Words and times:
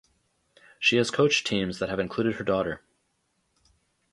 She 0.79 0.97
has 0.97 1.11
coached 1.11 1.45
teams 1.45 1.77
that 1.77 1.89
have 1.89 1.99
included 1.99 2.37
her 2.37 2.43
daughter. 2.43 2.81